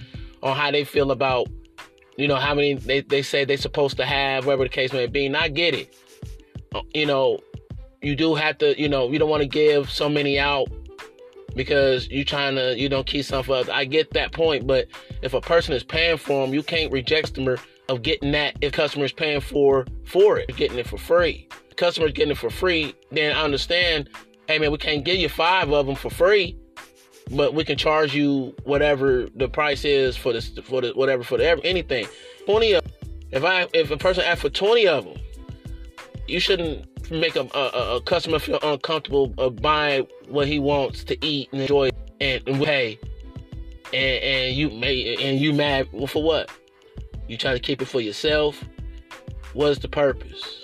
on 0.42 0.56
how 0.56 0.70
they 0.70 0.84
feel 0.84 1.10
about, 1.10 1.48
you 2.16 2.28
know, 2.28 2.36
how 2.36 2.54
many 2.54 2.74
they, 2.74 3.00
they 3.00 3.22
say 3.22 3.44
they're 3.44 3.56
supposed 3.56 3.96
to 3.96 4.06
have, 4.06 4.46
whatever 4.46 4.64
the 4.64 4.68
case 4.68 4.92
may 4.92 5.06
be. 5.06 5.26
And 5.26 5.36
I 5.36 5.48
get 5.48 5.74
it. 5.74 5.96
Uh, 6.74 6.82
you 6.92 7.06
know, 7.06 7.40
you 8.02 8.14
do 8.14 8.34
have 8.34 8.58
to, 8.58 8.80
you 8.80 8.88
know, 8.88 9.10
you 9.10 9.18
don't 9.18 9.30
want 9.30 9.42
to 9.42 9.48
give 9.48 9.90
so 9.90 10.08
many 10.08 10.38
out 10.38 10.68
because 11.54 12.08
you're 12.08 12.24
trying 12.24 12.56
to, 12.56 12.78
you 12.78 12.88
know, 12.88 13.02
keep 13.02 13.24
some 13.24 13.42
for 13.42 13.56
others. 13.56 13.68
I 13.68 13.84
get 13.84 14.12
that 14.12 14.32
point, 14.32 14.66
but 14.66 14.86
if 15.22 15.34
a 15.34 15.40
person 15.40 15.74
is 15.74 15.82
paying 15.82 16.18
for 16.18 16.44
them, 16.44 16.54
you 16.54 16.62
can't 16.62 16.92
reject 16.92 17.34
them 17.34 17.56
of 17.88 18.02
getting 18.02 18.32
that 18.32 18.56
if 18.60 18.72
customers 18.72 19.12
paying 19.12 19.40
for 19.40 19.86
for 20.04 20.38
it, 20.38 20.54
getting 20.56 20.78
it 20.78 20.86
for 20.86 20.98
free. 20.98 21.48
Customers 21.76 22.12
getting 22.12 22.32
it 22.32 22.38
for 22.38 22.50
free, 22.50 22.94
then 23.10 23.36
I 23.36 23.42
understand. 23.42 24.08
Hey 24.48 24.58
man, 24.58 24.70
we 24.70 24.78
can't 24.78 25.04
give 25.04 25.16
you 25.16 25.28
five 25.28 25.72
of 25.72 25.86
them 25.86 25.96
for 25.96 26.10
free, 26.10 26.56
but 27.30 27.54
we 27.54 27.64
can 27.64 27.76
charge 27.76 28.14
you 28.14 28.54
whatever 28.64 29.28
the 29.34 29.48
price 29.48 29.84
is 29.84 30.16
for 30.16 30.32
this 30.32 30.50
for 30.64 30.80
the 30.80 30.92
whatever 30.92 31.22
for 31.22 31.38
the 31.38 31.64
anything. 31.64 32.06
Twenty 32.46 32.72
of 32.72 32.82
if 33.30 33.44
I 33.44 33.66
if 33.72 33.90
a 33.90 33.96
person 33.96 34.24
asks 34.24 34.42
for 34.42 34.50
twenty 34.50 34.86
of 34.86 35.04
them, 35.04 35.16
you 36.26 36.40
shouldn't 36.40 36.86
make 37.10 37.36
a, 37.36 37.48
a, 37.54 37.96
a 37.96 38.00
customer 38.02 38.38
feel 38.38 38.58
uncomfortable 38.62 39.34
of 39.38 39.56
buying 39.56 40.06
what 40.28 40.46
he 40.46 40.58
wants 40.58 41.04
to 41.04 41.26
eat 41.26 41.48
and 41.52 41.62
enjoy 41.62 41.90
and, 42.20 42.42
and 42.46 42.62
pay, 42.62 42.98
and, 43.92 44.22
and 44.22 44.56
you 44.56 44.70
may 44.70 45.16
and 45.20 45.38
you 45.38 45.52
mad 45.52 45.88
for 46.08 46.22
what? 46.22 46.50
You 47.28 47.36
try 47.36 47.52
to 47.52 47.58
keep 47.58 47.80
it 47.80 47.86
for 47.86 48.00
yourself. 48.00 48.62
What's 49.54 49.78
the 49.78 49.88
purpose? 49.88 50.62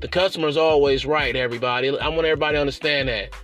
The 0.00 0.08
customer's 0.08 0.56
always 0.56 1.04
right, 1.04 1.36
everybody. 1.36 1.90
I 1.90 2.08
want 2.08 2.24
everybody 2.24 2.56
to 2.56 2.60
understand 2.60 3.08
that. 3.08 3.34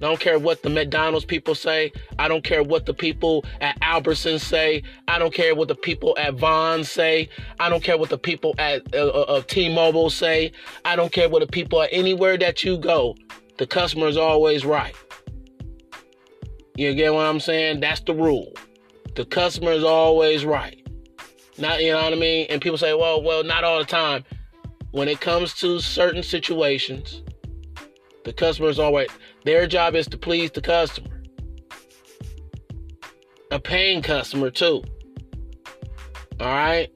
I 0.00 0.06
don't 0.06 0.18
care 0.18 0.38
what 0.38 0.62
the 0.62 0.70
McDonald's 0.70 1.26
people 1.26 1.54
say. 1.54 1.92
I 2.18 2.26
don't 2.26 2.42
care 2.42 2.62
what 2.62 2.86
the 2.86 2.94
people 2.94 3.44
at 3.60 3.78
Albertsons 3.80 4.40
say. 4.40 4.82
I 5.06 5.18
don't 5.18 5.34
care 5.34 5.54
what 5.54 5.68
the 5.68 5.74
people 5.74 6.16
at 6.18 6.34
Vons 6.34 6.90
say. 6.90 7.28
I 7.58 7.68
don't 7.68 7.82
care 7.82 7.98
what 7.98 8.08
the 8.08 8.16
people 8.16 8.54
at 8.58 8.94
uh, 8.94 9.08
uh, 9.08 9.20
uh 9.28 9.42
T-Mobile 9.42 10.08
say. 10.08 10.52
I 10.86 10.96
don't 10.96 11.12
care 11.12 11.28
what 11.28 11.40
the 11.40 11.46
people 11.46 11.82
at 11.82 11.90
anywhere 11.92 12.38
that 12.38 12.64
you 12.64 12.78
go. 12.78 13.14
The 13.58 13.66
customer 13.66 14.06
is 14.06 14.16
always 14.16 14.64
right. 14.64 14.96
You 16.76 16.94
get 16.94 17.12
what 17.12 17.26
I'm 17.26 17.40
saying? 17.40 17.80
That's 17.80 18.00
the 18.00 18.14
rule. 18.14 18.54
The 19.16 19.26
customer 19.26 19.72
is 19.72 19.84
always 19.84 20.46
right. 20.46 20.82
Not 21.58 21.82
you 21.82 21.92
know 21.92 22.02
what 22.02 22.14
I 22.14 22.16
mean? 22.16 22.46
And 22.48 22.62
people 22.62 22.78
say, 22.78 22.94
well, 22.94 23.22
well, 23.22 23.44
not 23.44 23.64
all 23.64 23.78
the 23.78 23.84
time. 23.84 24.24
When 24.92 25.08
it 25.08 25.20
comes 25.20 25.52
to 25.56 25.78
certain 25.78 26.22
situations, 26.22 27.22
the 28.24 28.32
customer 28.32 28.68
is 28.68 28.78
always 28.78 29.08
their 29.44 29.66
job 29.66 29.94
is 29.94 30.06
to 30.08 30.18
please 30.18 30.50
the 30.50 30.60
customer. 30.60 31.22
A 33.50 33.58
paying 33.58 34.02
customer 34.02 34.50
too. 34.50 34.82
All 36.38 36.46
right? 36.46 36.88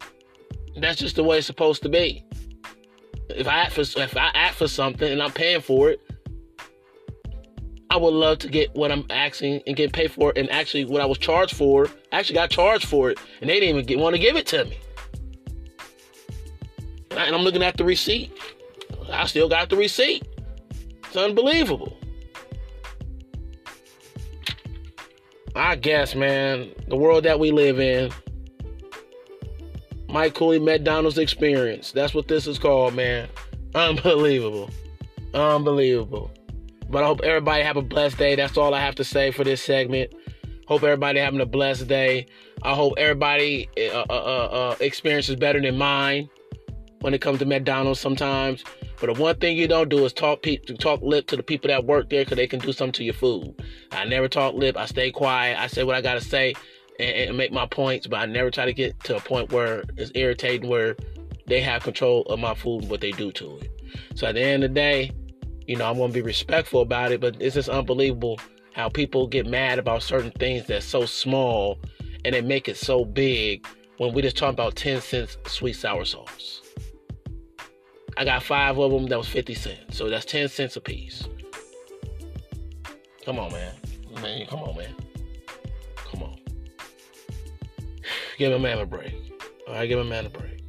That's 0.77 0.99
just 0.99 1.17
the 1.17 1.25
way 1.25 1.39
it's 1.39 1.47
supposed 1.47 1.83
to 1.83 1.89
be. 1.89 2.25
If 3.31 3.49
I 3.49 3.69
for 3.69 3.81
if 3.81 4.17
I 4.17 4.31
ask 4.35 4.59
for 4.59 4.69
something 4.69 5.11
and 5.11 5.23
I'm 5.23 5.33
paying 5.33 5.61
for 5.61 5.91
it, 5.91 6.01
I 7.91 7.97
would 7.97 8.13
love 8.13 8.39
to 8.41 8.49
get 8.49 8.75
what 8.75 8.91
I'm 8.91 9.07
asking 9.11 9.63
and 9.67 9.77
get 9.77 9.93
paid 9.93 10.11
for 10.11 10.31
it. 10.31 10.39
And 10.39 10.51
actually, 10.51 10.85
what 10.85 11.01
I 11.01 11.07
was 11.07 11.19
charged 11.19 11.57
for, 11.57 11.87
I 12.13 12.19
actually 12.19 12.35
got 12.35 12.51
charged 12.51 12.89
for 12.89 13.11
it, 13.11 13.19
and 13.41 13.49
they 13.49 13.61
didn't 13.61 13.69
even 13.69 13.87
get, 13.87 13.99
want 13.99 14.17
to 14.17 14.21
give 14.21 14.37
it 14.37 14.47
to 14.49 14.65
me. 14.65 14.79
And 17.13 17.35
I'm 17.35 17.43
looking 17.43 17.63
at 17.63 17.77
the 17.77 17.85
receipt. 17.85 18.33
I 19.13 19.27
still 19.27 19.49
got 19.49 19.71
the 19.71 19.77
receipt. 19.77 20.27
It's 21.15 21.23
unbelievable. 21.23 21.97
I 25.55 25.77
guess, 25.77 26.17
man, 26.17 26.73
the 26.89 26.97
world 26.97 27.23
that 27.23 27.39
we 27.39 27.53
live 27.53 27.79
in. 27.79 28.11
Mike 30.09 30.35
Kooly 30.35 30.61
McDonald's 30.61 31.17
experience. 31.17 31.93
That's 31.93 32.15
what 32.15 32.27
this 32.27 32.49
is 32.49 32.59
called, 32.59 32.95
man. 32.97 33.29
Unbelievable. 33.77 34.71
Unbelievable. 35.35 36.33
But 36.91 37.05
I 37.05 37.07
hope 37.07 37.21
everybody 37.23 37.63
have 37.63 37.77
a 37.77 37.83
blessed 37.83 38.19
day. 38.19 38.35
That's 38.35 38.57
all 38.57 38.75
I 38.75 38.81
have 38.81 38.97
to 38.97 39.05
say 39.05 39.31
for 39.31 39.45
this 39.45 39.63
segment. 39.63 40.13
Hope 40.67 40.83
everybody 40.83 41.21
having 41.21 41.41
a 41.41 41.47
blessed 41.47 41.87
day. 41.87 42.27
I 42.65 42.75
hope 42.75 42.95
everybody 42.99 43.69
uh, 43.79 44.01
uh, 44.01 44.05
uh, 44.11 44.49
uh, 44.51 44.77
experiences 44.81 45.37
better 45.37 45.61
than 45.61 45.79
mine 45.79 46.29
when 47.05 47.13
it 47.13 47.21
comes 47.21 47.39
to 47.39 47.45
McDonald's 47.45 48.01
sometimes. 48.01 48.65
But 48.99 49.15
the 49.15 49.21
one 49.21 49.37
thing 49.37 49.59
you 49.59 49.69
don't 49.69 49.91
do 49.91 50.07
is 50.07 50.15
talk 50.15 50.41
pe- 50.41 50.57
talk 50.57 51.03
lip 51.03 51.27
to 51.27 51.37
the 51.37 51.43
people 51.43 51.69
that 51.69 51.85
work 51.85 52.09
there 52.09 52.25
because 52.25 52.37
they 52.37 52.47
can 52.47 52.61
do 52.61 52.73
something 52.73 52.95
to 52.95 53.05
your 53.05 53.13
food. 53.13 53.55
I 53.93 54.07
never 54.07 54.27
talk 54.27 54.55
lip. 54.55 54.75
I 54.79 54.87
stay 54.87 55.11
quiet. 55.11 55.59
I 55.61 55.67
say 55.67 55.85
what 55.85 55.97
I 55.97 56.01
gotta 56.01 56.23
say 56.23 56.55
and, 56.99 57.29
and 57.29 57.37
make 57.37 57.53
my 57.53 57.67
points. 57.67 58.07
But 58.07 58.21
I 58.21 58.25
never 58.25 58.51
try 58.51 58.65
to 58.65 58.73
get 58.73 58.99
to 59.05 59.17
a 59.17 59.21
point 59.21 59.53
where 59.53 59.85
it's 59.99 60.13
irritating 60.15 60.71
where 60.71 60.97
they 61.47 61.61
have 61.61 61.83
control 61.83 62.23
of 62.23 62.39
my 62.39 62.55
food 62.55 62.85
and 62.85 62.91
what 62.91 63.03
they 63.03 63.13
do 63.13 63.31
to 63.33 63.59
it. 63.59 63.71
So 64.15 64.27
at 64.27 64.35
the 64.35 64.41
end 64.41 64.65
of 64.65 64.71
the 64.71 64.75
day, 64.75 65.13
you 65.67 65.77
know, 65.77 65.91
I'm 65.91 65.99
gonna 65.99 66.11
be 66.11 66.23
respectful 66.23 66.81
about 66.81 67.13
it, 67.13 67.21
but 67.21 67.37
it's 67.39 67.55
just 67.55 67.69
unbelievable 67.69 68.41
how 68.73 68.89
people 68.89 69.27
get 69.27 69.47
mad 69.47 69.79
about 69.79 70.03
certain 70.03 70.31
things 70.31 70.67
that's 70.67 70.87
so 70.87 71.05
small 71.05 71.79
and 72.25 72.35
they 72.35 72.41
make 72.41 72.67
it 72.67 72.79
so 72.79 73.05
big 73.05 73.67
when 73.99 74.15
we 74.15 74.23
just 74.23 74.39
talking 74.39 74.55
about 74.55 74.75
10 74.75 75.03
cents 75.03 75.37
sweet 75.47 75.75
sour 75.75 76.07
sauce. 76.07 76.64
I 78.17 78.25
got 78.25 78.43
five 78.43 78.79
of 78.79 78.93
them 78.93 79.07
that 79.07 79.19
was 79.19 79.29
50 79.29 79.55
cents. 79.55 79.97
So 79.97 80.09
that's 80.09 80.25
10 80.25 80.49
cents 80.49 80.77
a 80.77 80.81
piece. 80.81 81.29
Come 83.25 83.39
on, 83.39 83.51
man. 83.53 83.75
Man, 84.23 84.47
come 84.47 84.61
on, 84.61 84.77
man. 84.77 84.95
Come 85.97 86.23
on. 86.23 86.39
Give 88.39 88.53
a 88.53 88.59
man 88.59 88.79
a 88.79 88.87
break. 88.87 89.15
All 89.67 89.75
right, 89.75 89.87
give 89.89 89.99
a 89.99 90.05
man 90.05 90.27
a 90.27 90.29
break. 90.29 90.61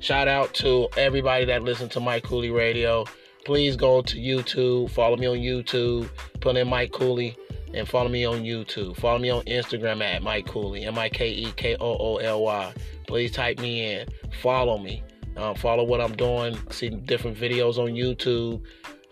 Shout 0.00 0.26
out 0.26 0.52
to 0.54 0.88
everybody 0.96 1.44
that 1.44 1.62
listened 1.62 1.92
to 1.92 2.00
Mike 2.00 2.24
Kooly 2.24 2.52
Radio. 2.52 3.04
Please 3.44 3.76
go 3.76 4.02
to 4.02 4.16
YouTube, 4.16 4.90
follow 4.90 5.16
me 5.16 5.26
on 5.26 5.38
YouTube, 5.38 6.08
put 6.40 6.56
in 6.56 6.68
Mike 6.68 6.92
Kooly, 6.92 7.36
and 7.74 7.88
follow 7.88 8.08
me 8.08 8.24
on 8.24 8.42
YouTube. 8.42 8.96
Follow 8.96 9.18
me 9.18 9.30
on 9.30 9.42
Instagram 9.44 10.02
at 10.02 10.22
Mike 10.22 10.46
Kooly, 10.46 10.86
M 10.86 10.98
I 10.98 11.08
K 11.08 11.28
E 11.28 11.52
K 11.56 11.76
O 11.78 11.96
O 11.98 12.16
L 12.16 12.42
Y. 12.42 12.74
Please 13.06 13.30
type 13.32 13.58
me 13.58 13.92
in. 13.92 14.08
Follow 14.40 14.78
me. 14.78 15.02
Um, 15.36 15.54
follow 15.54 15.84
what 15.84 16.00
I'm 16.00 16.14
doing. 16.14 16.58
See 16.70 16.90
different 16.90 17.36
videos 17.36 17.78
on 17.78 17.92
YouTube 17.92 18.62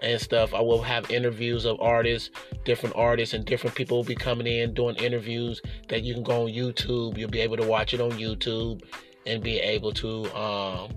and 0.03 0.21
stuff. 0.21 0.55
I 0.55 0.61
will 0.61 0.83
have 0.83 1.11
interviews 1.11 1.65
of 1.65 1.81
artists, 1.81 2.31
different 2.65 2.97
artists, 2.97 3.35
and 3.35 3.45
different 3.45 3.77
people 3.77 3.99
will 3.99 4.05
be 4.05 4.15
coming 4.15 4.47
in 4.47 4.75
doing 4.75 4.97
interviews 4.97 5.61
that 5.89 6.03
you 6.03 6.15
can 6.15 6.23
go 6.23 6.43
on 6.43 6.49
YouTube. 6.49 7.17
You'll 7.17 7.31
be 7.31 7.41
able 7.41 7.57
to 7.57 7.67
watch 7.67 7.95
it 7.95 8.01
on 8.01 8.13
YouTube 8.13 8.83
and 9.27 9.43
be 9.43 9.59
able 9.59 9.93
to 9.93 10.27
um, 10.37 10.93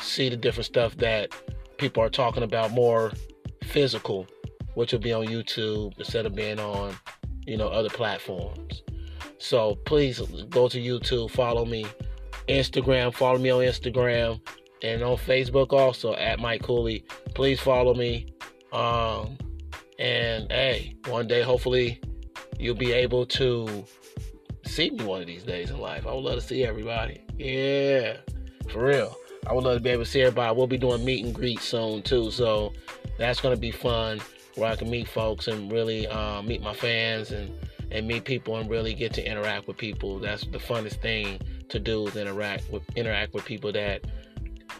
see 0.00 0.28
the 0.28 0.36
different 0.36 0.66
stuff 0.66 0.96
that 0.98 1.32
people 1.78 2.02
are 2.02 2.10
talking 2.10 2.42
about 2.42 2.70
more 2.70 3.12
physical, 3.64 4.26
which 4.74 4.92
will 4.92 5.00
be 5.00 5.12
on 5.12 5.26
YouTube 5.26 5.92
instead 5.98 6.26
of 6.26 6.34
being 6.34 6.60
on, 6.60 6.94
you 7.46 7.56
know, 7.56 7.68
other 7.68 7.88
platforms. 7.88 8.82
So 9.38 9.74
please 9.86 10.20
go 10.48 10.68
to 10.68 10.78
YouTube, 10.78 11.30
follow 11.30 11.64
me, 11.64 11.86
Instagram, 12.48 13.14
follow 13.14 13.38
me 13.38 13.50
on 13.50 13.62
Instagram, 13.62 14.40
and 14.82 15.02
on 15.02 15.16
Facebook 15.16 15.72
also 15.72 16.14
at 16.14 16.38
Mike 16.38 16.62
Kooly. 16.62 17.04
Please 17.34 17.60
follow 17.60 17.94
me. 17.94 18.26
Um, 18.72 19.38
and 19.98 20.50
hey, 20.50 20.96
one 21.06 21.26
day 21.26 21.42
hopefully 21.42 22.00
you'll 22.58 22.74
be 22.74 22.92
able 22.92 23.24
to 23.26 23.84
see 24.66 24.90
me 24.90 25.04
one 25.04 25.20
of 25.20 25.26
these 25.26 25.44
days 25.44 25.70
in 25.70 25.78
life. 25.78 26.06
I 26.06 26.12
would 26.12 26.24
love 26.24 26.34
to 26.34 26.40
see 26.40 26.64
everybody. 26.64 27.22
Yeah, 27.38 28.18
for 28.70 28.84
real. 28.86 29.16
I 29.46 29.52
would 29.52 29.64
love 29.64 29.76
to 29.76 29.82
be 29.82 29.90
able 29.90 30.04
to 30.04 30.10
see 30.10 30.22
everybody. 30.22 30.56
We'll 30.56 30.66
be 30.66 30.78
doing 30.78 31.04
meet 31.04 31.24
and 31.24 31.34
greet 31.34 31.60
soon 31.60 32.02
too, 32.02 32.30
so 32.30 32.72
that's 33.18 33.40
gonna 33.40 33.56
be 33.56 33.70
fun 33.70 34.20
where 34.56 34.70
I 34.70 34.76
can 34.76 34.90
meet 34.90 35.08
folks 35.08 35.48
and 35.48 35.70
really 35.70 36.06
um, 36.06 36.46
meet 36.46 36.62
my 36.62 36.74
fans 36.74 37.30
and 37.30 37.52
and 37.90 38.08
meet 38.08 38.24
people 38.24 38.56
and 38.56 38.68
really 38.68 38.94
get 38.94 39.12
to 39.14 39.24
interact 39.24 39.68
with 39.68 39.76
people. 39.76 40.18
That's 40.18 40.44
the 40.46 40.58
funnest 40.58 41.00
thing 41.00 41.40
to 41.68 41.78
do 41.78 42.06
is 42.06 42.16
interact 42.16 42.70
with 42.70 42.82
interact 42.96 43.34
with 43.34 43.44
people 43.44 43.72
that 43.72 44.04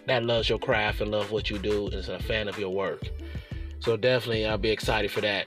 that 0.06 0.24
loves 0.24 0.48
your 0.48 0.58
craft 0.58 1.00
and 1.00 1.10
love 1.10 1.30
what 1.30 1.50
you 1.50 1.58
do 1.58 1.86
and 1.86 1.94
is 1.94 2.08
a 2.08 2.18
fan 2.18 2.48
of 2.48 2.58
your 2.58 2.70
work. 2.70 3.02
So 3.80 3.96
definitely, 3.96 4.46
I'll 4.46 4.58
be 4.58 4.70
excited 4.70 5.10
for 5.10 5.20
that. 5.20 5.46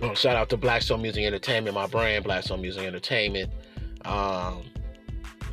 Um, 0.00 0.14
shout 0.14 0.36
out 0.36 0.48
to 0.50 0.56
Black 0.56 0.82
Soul 0.82 0.98
Music 0.98 1.24
Entertainment, 1.24 1.74
my 1.74 1.86
brand, 1.86 2.24
Black 2.24 2.44
Soul 2.44 2.56
Music 2.56 2.82
Entertainment, 2.82 3.52
um, 4.04 4.62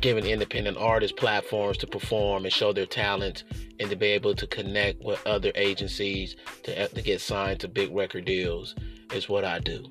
giving 0.00 0.26
independent 0.26 0.76
artists 0.76 1.14
platforms 1.16 1.76
to 1.78 1.86
perform 1.86 2.44
and 2.44 2.52
show 2.52 2.72
their 2.72 2.86
talent 2.86 3.44
and 3.78 3.90
to 3.90 3.96
be 3.96 4.06
able 4.06 4.34
to 4.34 4.46
connect 4.46 5.04
with 5.04 5.24
other 5.26 5.52
agencies 5.54 6.36
to, 6.62 6.88
to 6.88 7.02
get 7.02 7.20
signed 7.20 7.60
to 7.60 7.68
big 7.68 7.94
record 7.94 8.24
deals 8.24 8.74
is 9.12 9.28
what 9.28 9.44
I 9.44 9.58
do. 9.60 9.84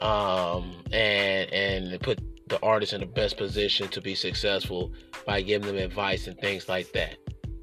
Um, 0.00 0.74
and 0.92 1.50
and 1.52 2.00
put 2.00 2.20
the 2.48 2.60
artist 2.62 2.92
in 2.92 3.00
the 3.00 3.06
best 3.06 3.36
position 3.36 3.88
to 3.88 4.00
be 4.00 4.14
successful 4.14 4.92
by 5.26 5.40
giving 5.42 5.66
them 5.66 5.76
advice 5.84 6.26
and 6.26 6.38
things 6.38 6.68
like 6.68 6.92
that. 6.92 7.16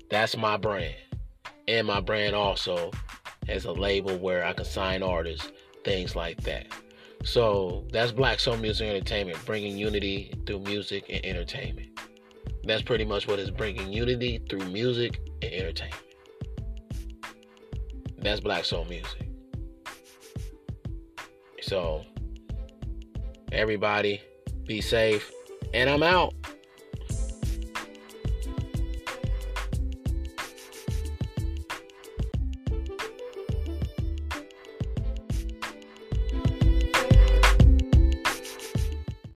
That's 0.10 0.36
my 0.36 0.58
brand. 0.58 0.96
And 1.68 1.88
my 1.88 2.02
brand 2.02 2.36
also 2.36 2.92
has 3.48 3.66
a 3.66 3.72
label 3.72 4.18
where 4.18 4.46
I 4.46 4.54
can 4.54 4.66
sign 4.66 5.02
artists, 5.02 5.52
things 5.86 6.16
like 6.16 6.42
that. 6.44 6.68
So 7.24 7.88
that's 7.92 8.12
Black 8.12 8.40
Soul 8.40 8.58
Music 8.58 8.88
Entertainment, 8.88 9.38
bringing 9.46 9.78
unity 9.78 10.34
through 10.46 10.60
music 10.60 11.06
and 11.10 11.26
entertainment. 11.26 11.98
That's 12.66 12.82
pretty 12.82 13.06
much 13.06 13.28
what 13.28 13.40
is 13.40 13.50
bringing 13.50 13.92
unity 13.92 14.42
through 14.50 14.66
music 14.66 15.22
and 15.42 15.54
entertainment. 15.54 16.04
That's 18.18 18.42
Black 18.42 18.66
Soul 18.66 18.86
Music. 18.86 19.30
So, 21.62 22.04
everybody, 23.54 24.22
be 24.66 24.82
safe, 24.82 25.32
and 25.74 25.90
I'm 25.90 26.04
out. 26.04 26.34